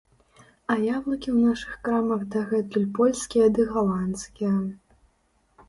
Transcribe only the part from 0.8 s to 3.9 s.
яблыкі ў нашых крамах дагэтуль польскія ды